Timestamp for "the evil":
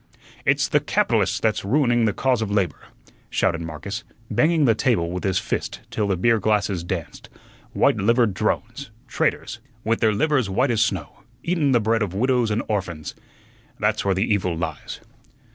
14.15-14.57